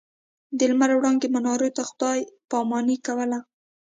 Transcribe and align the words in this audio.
د 0.57 0.59
لمر 0.71 0.91
وړانګې 0.97 1.27
منارو 1.35 1.69
ته 1.75 1.81
خداې 1.89 2.19
پا 2.49 2.59
ماني 2.69 2.97
کوله. 3.05 3.39